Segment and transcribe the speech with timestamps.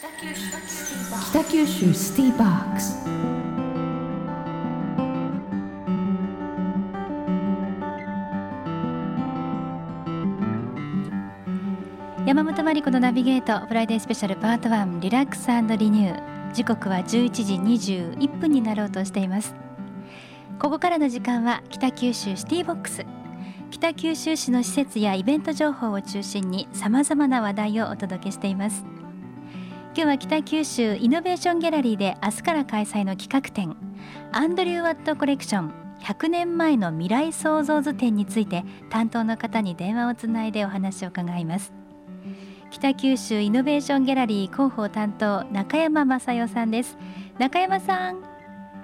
[0.00, 2.96] 北九州シティバックス。
[12.26, 16.54] 山本真理子のナビゲートフライデースペシャルパート1リラックスリニュー。
[16.54, 19.54] 時刻は11時21分になろうとしています。
[20.58, 23.04] ここからの時間は北九州シティボックス。
[23.70, 28.82] 北九州市の施設やイベント情報を中心にさまざまな話題をお届けしています。
[29.92, 33.76] 今日は北九州イノベーションギャラリーで明日から開催の企画展
[34.30, 41.72] アンドリュー・ワットコレクション100年前の未来創造図展について担当の方に電話をつないでお話を伺います。
[42.70, 46.96] 北九州イノベーションギャラリー広報担当中山正代さんです。
[47.38, 48.20] 中山さん。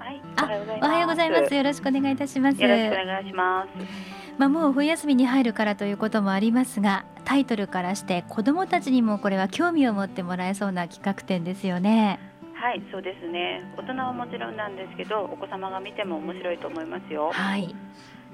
[0.01, 0.45] はい、あ
[0.83, 1.55] おはようございます。
[1.55, 2.61] よろしくお願いいたします。
[2.61, 4.26] よろしくお願いします。
[4.39, 12.21] まあ、もう冬休みに入るからということもありますがタイトルからして子どもたちにもこれは興味を持ってもらえそうな企画展ですよね。
[12.67, 13.63] はい、そうですね。
[13.79, 17.31] 大人はもちろんなんですけど、お子様が見ても面白いと思いますよ。
[17.31, 17.71] はい、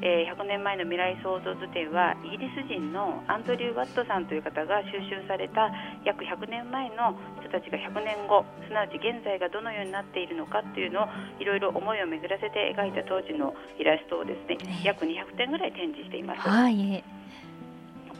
[0.01, 5.69] えー100年前の未来創造図展はイギリス人のアンドリュー・ワットさんという方が収集された
[6.09, 7.13] 約100年前の
[7.45, 11.07] 人たちが100年後すなわち現在がどのようになっているのかっていうのを
[11.39, 16.49] いろいろ思いを巡らせて描いた当時のイラストをですね約200点ぐらい展示しています。
[16.49, 17.05] はい、え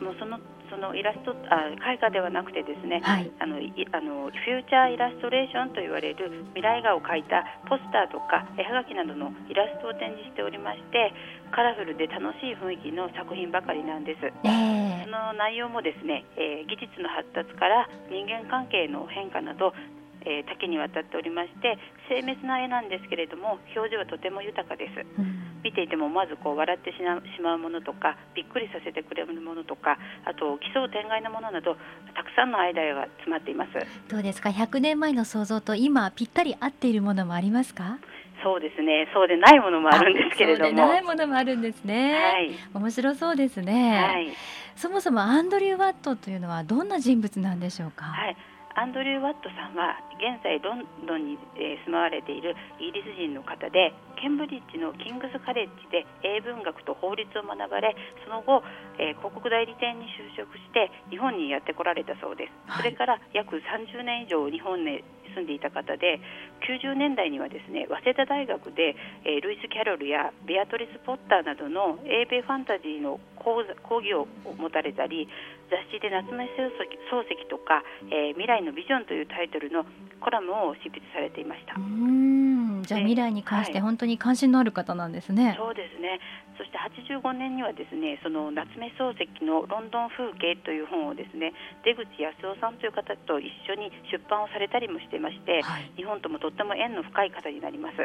[0.05, 0.37] もうその
[0.73, 11.13] そのイラストあ絵画ではなくてですね、はいあのいあのフューチャーイラストレーションと言われる未来画を描いたポスターとか絵はがきなどのイラストを展示しておりまして
[11.53, 14.25] カラフルで楽しい雰囲気の作品ばかりなんです。
[14.49, 19.75] えその内容もですね、えー技術の発達から人間関係の変化など、
[20.25, 21.79] えー多岐にわたっておりまして
[22.09, 25.07] 精密な絵なんですけれども表情はとても豊かです。
[25.19, 25.63] うん。
[25.63, 26.97] 見ていてもまずこう笑ってし
[27.41, 31.77] まうものとかびっくりさせてくれるものとかあと奇想天外なものなど
[32.15, 33.71] たくさんのアイデアが詰まっています。
[34.09, 37.99] どうですか？100年前の想像と今ぴったり合っているものもありますか？
[38.43, 39.09] そうですね。
[39.15, 40.67] そうでないものもあるんですけれども。
[40.67, 44.33] そうでないものもあるんですね、はい、面白そうですね、はい。
[44.75, 48.37] そもそもアンドリュー・ワットというのはどんな人物なんでしょうか、はい、
[48.75, 58.63] アンドリュー・ワットさんは現在ロンドンに、えー住まわれているイギリス人の方でケンブリッジのキングスカレッジで英文学と法律を学ばれその後、
[58.99, 62.83] えー広告代理店に就職して日本にやってこられたそうです、はい。
[62.83, 66.21] それから約30年以上日本に住んでいた方で
[66.69, 73.65] 90年代にはですね早稲田大学で、えールイス・キャロルやベアトリス・ポッターなどの英米ファンタジーの講
[74.01, 75.29] 義を持たれたり
[75.71, 76.71] 雑誌で夏目漱
[77.25, 79.85] 石とか、えー未来のビジョンというタイトルの
[80.21, 81.75] コラムを執筆されていました。
[82.83, 83.83] んじゃあで未来に関してはい。
[83.83, 86.21] 本当に関心のある方なんですね、そうですね。
[86.59, 91.53] そして85年にはですね、その夏目漱石のロンドン風景という本をですね、
[91.85, 95.91] 出口康夫さんという方と一緒に出版をされたりもしてまして、はい。
[95.97, 97.97] 日本ともとっても縁の深い方になります。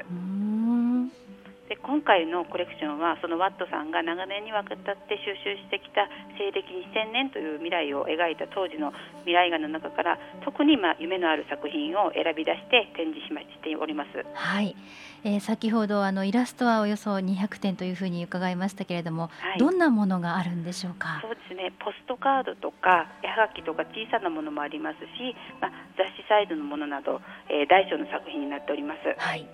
[1.67, 6.07] で今回のコレクションはそのワットさんが長年にわたって収集してきた
[6.39, 8.94] 西暦2000年という未来を描いた当時の
[9.28, 14.25] 未来画の中から特にまあ夢のある作品を選び出して展示しましております。
[14.33, 14.75] はい、
[15.23, 21.19] えー先ほどあのイラストはおよそ200点というふうに伺いましたけれども、はいどんなものがあるんでしょうか？
[21.22, 27.19] そうですねポストカードとか絵はがきとか小さなものもありますし、まあ、雑誌サイズのものなど、
[27.50, 29.00] えー大小の作品になっております。
[29.17, 29.45] はい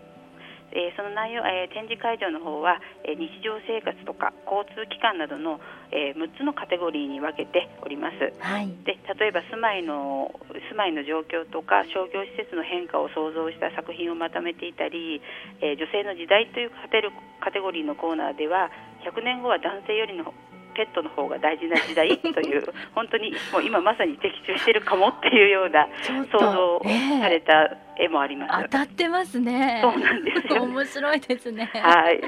[0.74, 5.62] えーその内容、えー展示会場の方は、えー日常生活とか交通機関などの、
[5.92, 8.34] え6つのカテゴリーに分けております。
[8.42, 10.34] はいで例えば住まいの
[10.70, 15.22] 住まいの状況とか商業施設の変化を想像した作品をまとめていたり、
[15.62, 18.70] えー女性の時代というカテルカテゴリーのコーナーでは
[19.06, 20.34] 100年後は男性よりの
[20.74, 22.64] ペットの方が大事な時代という
[22.94, 28.64] 本当にもう今まさに的中してるかもっていうような想像ええされた絵もあります。
[28.64, 29.80] 当たってますね。
[29.82, 30.64] そうなんですよ。
[30.64, 31.70] 面白いですね。
[31.74, 32.22] はい、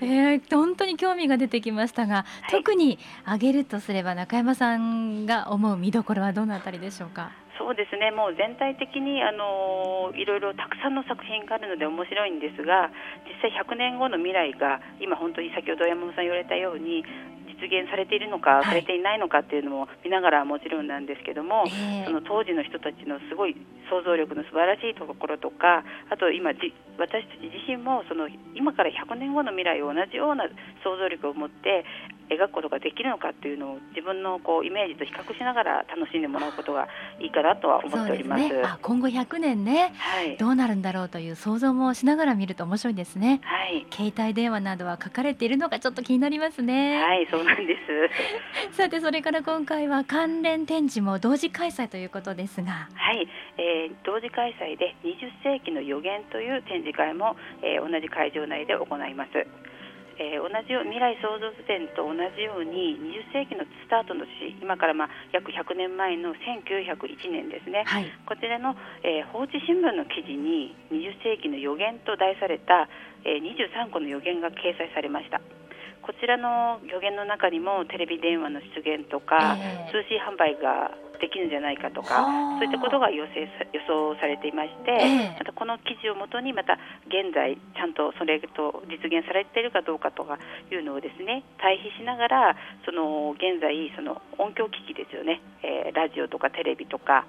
[0.00, 2.50] えー本当に興味が出てきましたが、はい。
[2.50, 7.30] 特に挙げるとすれば中山さんが思う見どころはどのあたりでしょうか？
[7.58, 12.88] そうですね、もう全体的にあのいろいろたくさんの作品があるので面白いんですが、
[13.26, 17.04] 実際100年後の未来が今本当に先ほど山本さん言われたように
[17.60, 18.64] 実現されているのかはい。
[18.64, 22.04] されていないのかっていうのも見ながらはもちろんなんですけども、ええ。
[22.06, 23.56] その当時の人たちのすごい
[23.90, 30.44] 想像力の素晴らしいところとか、あと今じ私たち自身もその今から100年後の未来を同じような
[30.82, 31.84] 想像力を持って
[32.30, 36.88] 描くことができるのかっていうのを自分のこうイメージと比較しながら楽しんでもらうことが
[37.20, 38.42] いいかなとは思っております。
[38.42, 38.68] そうですね。
[38.68, 43.40] あ今後100年ねはい、どうなるんだろうという想像もしながら見ると面白いですね。
[43.42, 47.02] はい、携帯電話などは書かれているのかちょっと気になりますね。
[47.02, 47.76] はい、そうなんで
[48.70, 48.72] す。
[48.76, 52.88] さてそれから今回は関連展示も同時開催ということですが。
[52.94, 53.26] はい、
[53.56, 59.30] えー、同時開催で20世紀の予言という展示会も、えー、同じ会場内で行います
[60.18, 68.74] えー、同じよう未来創造図展と同じように20世紀のスタートの年今からまあ約100年前の1901年ですね、はい、こちらの、
[69.06, 72.90] えー、放置新聞の記事に20世紀の予言と題された、
[73.22, 73.42] えー、
[73.86, 75.40] 23個の予言が掲載されました。
[76.02, 82.26] こちらの予言の中にもテレビ電話の出現とか、えー、通信販売ができるんじゃないかとか
[82.58, 83.40] そういったことが予想
[83.72, 90.38] 予想されていまして、えー、またこの記事をもとにまた現在ちゃんとそれと実現されているかどうかとか
[90.70, 97.26] いうのをですね対比しながらその現在その音響機器ですよね、えー、ラジオとかテレビとか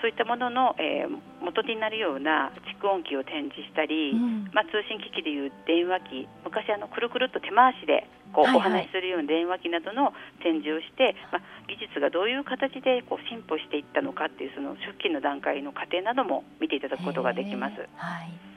[0.00, 10.12] そういったものの、えー、元になるような蓄音機を展示したり、うん、まあ、通信機器でいう電話機昔あのくるくるっと手回しでこう、お話しするような電話機などの
[10.42, 17.88] 展示をして、まあ、技術がどういう形でこう進歩していったのかっていうその初期の段階の過程なども見ていただくことができます。
[17.96, 18.49] はい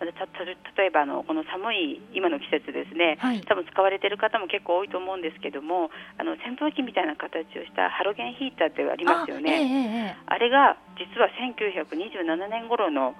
[0.00, 10.16] 例えばあのこの寒い今の季節ですね、はい、多分使われている方も結構多いと思うんですけどもあの扇風機みたいな形をしたハロゲンヒーターってありますよね。
[10.26, 13.14] あえー、あれが実は1927年頃の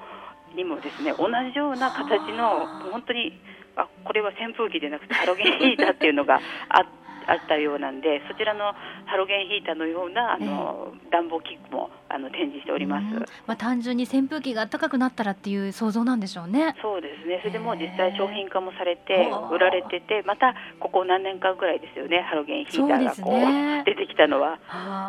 [0.56, 3.38] にもですね同じような形の本当に
[3.76, 6.80] あこれは扇風機でなくてハロゲンヒーターっていうのがあ
[7.26, 8.72] あったようなんでそちらの
[9.06, 13.04] ハロゲンヒーターのようなあの、えー、暖房器具もあの展示しております、
[13.46, 16.76] まあ、単純に扇風機が暖かくなったらっていう想像なんでしょうね。
[16.82, 17.38] そうですね。
[17.40, 24.58] それでもう実際商品化もされて売られててまたここ何年間ぐらいですよねハロゲンヒーターがこう、ね、出てきたのは。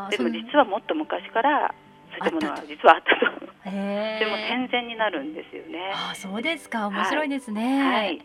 [0.10, 1.74] でも実はもっと昔から
[2.20, 3.52] そういったものは実はあったと。
[3.64, 5.92] でも戦前になるんですよね。
[5.94, 6.88] あそうですか。
[6.88, 7.82] 面白いですね。
[7.82, 8.22] はい、はい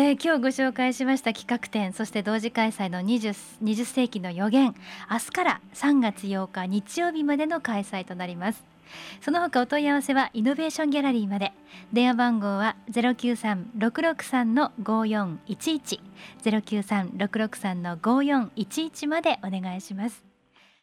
[0.00, 3.34] えー、今日ご紹介しました企画展そして同時開催の 20,
[3.64, 4.72] 20世紀の予言
[5.10, 8.62] 明日から3月8日日曜日までの開催となります。
[9.20, 11.52] その他お問い合わせはイノベーションギャラリーまで。
[11.92, 16.00] 電話番号は093-663の5411
[16.44, 20.22] 093-663の5411までお願いします。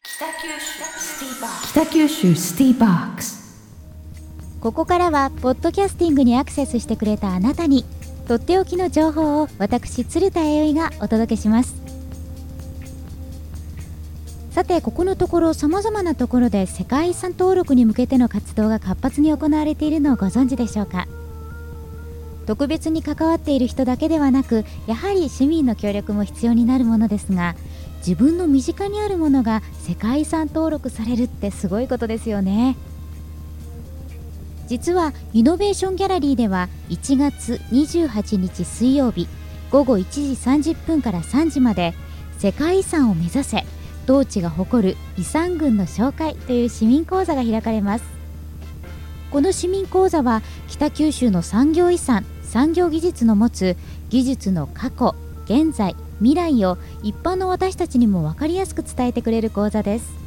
[0.02, 1.68] 北九州スティーバー。
[1.70, 3.46] 北九州スティーバークス。
[4.60, 7.86] ここからはポッドキャスティングにアクセスしてくれたあなたに
[8.26, 11.76] とっておきの情報を私鶴田栄がお届けします
[14.50, 21.06] さてここのところさまざまなところで世界遺産登録に向けての活動が活発に行われているのをご存知でしょうか？
[22.46, 27.54] 特別に関わっている人だけではなくやはり市民の協力も必要になるものですが
[27.98, 32.76] 自分の身近にあるものが世界遺産登録されるってすごいことですよね。
[34.66, 39.28] 実はイノベーションギャラリーでは1月28日水曜日
[39.70, 41.94] 午後1時30分から3時まで
[42.38, 43.64] 世界遺産を目指せ
[44.06, 48.04] 同地が誇る遺産群の紹介という市民講座が開かれます
[49.30, 53.76] この市民講座は北九州の産業遺産産業技術の持つ
[54.08, 55.14] 技術の過去
[55.46, 60.25] 現在未来を一般の私たちにも分かりやすく伝えてくれる講座です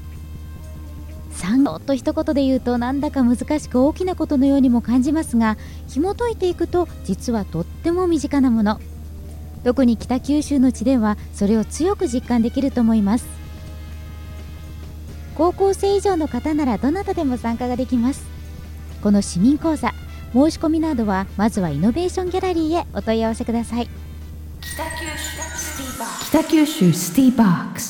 [1.50, 5.58] 産業と一言で言うとなんだか難しく大きなことのようにも感じますが
[5.88, 8.80] 紐解いていくと実はとっても身近なもの。
[9.64, 13.26] 特に北九州の地ではそれを強く実感できると思います。
[15.36, 18.24] 高校生以上の方ならどなたでも参加ができます。
[19.02, 19.94] この市民講座
[20.34, 23.90] 申し込みなどはまずはイノベーションギャラリーへお問い合わせください。
[26.28, 27.89] 北九州スティーバークス。